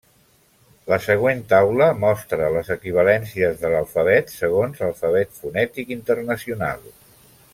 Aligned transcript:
La 0.91 0.97
següent 1.07 1.41
taula 1.51 1.89
mostra 2.05 2.47
les 2.55 2.71
equivalències 2.77 3.61
de 3.65 3.71
l'alfabet 3.75 4.33
segons 4.39 4.83
l'Alfabet 4.85 5.39
fonètic 5.43 5.97
internacional. 6.01 6.93